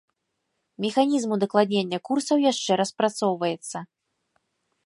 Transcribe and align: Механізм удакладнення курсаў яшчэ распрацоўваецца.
Механізм 0.85 1.29
удакладнення 1.37 1.99
курсаў 2.09 2.37
яшчэ 2.51 2.71
распрацоўваецца. 2.85 3.77